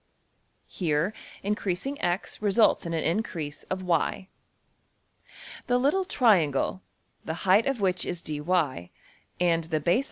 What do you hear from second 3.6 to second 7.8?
of~$y$. The little triangle, the height